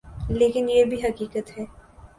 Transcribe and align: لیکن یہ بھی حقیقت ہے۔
لیکن 0.29 0.69
یہ 0.69 0.83
بھی 0.83 0.97
حقیقت 1.03 1.57
ہے۔ 1.57 1.65